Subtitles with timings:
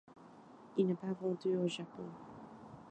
[0.77, 2.05] Il n'est pas vendue au Japon.